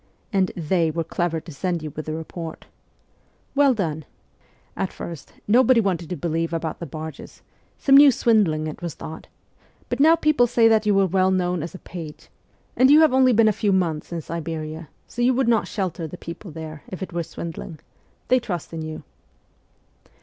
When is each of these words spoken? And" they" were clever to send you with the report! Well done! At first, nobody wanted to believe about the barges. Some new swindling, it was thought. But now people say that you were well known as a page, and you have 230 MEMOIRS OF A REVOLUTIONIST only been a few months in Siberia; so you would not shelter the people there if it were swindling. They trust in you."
And" 0.33 0.49
they" 0.55 0.89
were 0.91 1.03
clever 1.03 1.39
to 1.39 1.51
send 1.51 1.83
you 1.83 1.91
with 1.95 2.07
the 2.07 2.15
report! 2.15 2.65
Well 3.53 3.75
done! 3.75 4.03
At 4.75 4.91
first, 4.91 5.33
nobody 5.47 5.79
wanted 5.79 6.09
to 6.09 6.17
believe 6.17 6.53
about 6.53 6.79
the 6.79 6.87
barges. 6.87 7.43
Some 7.77 7.97
new 7.97 8.09
swindling, 8.11 8.65
it 8.65 8.81
was 8.81 8.95
thought. 8.95 9.27
But 9.89 9.99
now 9.99 10.15
people 10.15 10.47
say 10.47 10.67
that 10.67 10.87
you 10.87 10.95
were 10.95 11.05
well 11.05 11.29
known 11.29 11.61
as 11.61 11.75
a 11.75 11.85
page, 11.85 12.29
and 12.75 12.89
you 12.89 13.01
have 13.01 13.11
230 13.11 13.13
MEMOIRS 13.13 13.13
OF 13.13 13.13
A 13.13 13.13
REVOLUTIONIST 13.13 13.15
only 13.15 13.33
been 13.33 13.47
a 13.47 13.61
few 13.61 13.71
months 13.71 14.11
in 14.11 14.21
Siberia; 14.21 14.89
so 15.05 15.21
you 15.21 15.33
would 15.35 15.47
not 15.47 15.67
shelter 15.67 16.07
the 16.07 16.17
people 16.17 16.49
there 16.49 16.81
if 16.87 17.03
it 17.03 17.13
were 17.13 17.21
swindling. 17.21 17.77
They 18.29 18.39
trust 18.39 18.73
in 18.73 18.81
you." 18.81 19.03